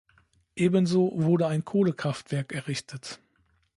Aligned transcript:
Ebenso 0.55 1.11
wurde 1.13 1.45
ein 1.45 1.63
Kohlekraftwerk 1.63 2.53
errichtet. 2.53 3.19